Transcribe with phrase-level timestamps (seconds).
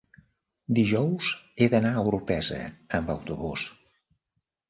[0.79, 1.27] Dijous
[1.57, 2.59] he d'anar a Orpesa
[3.01, 3.67] amb autobús.